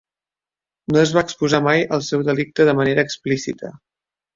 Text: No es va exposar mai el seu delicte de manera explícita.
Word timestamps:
No 0.95 1.01
es 1.01 1.11
va 1.19 1.23
exposar 1.29 1.61
mai 1.67 1.85
el 1.99 2.03
seu 2.09 2.27
delicte 2.33 2.69
de 2.73 2.79
manera 2.83 3.09
explícita. 3.11 3.77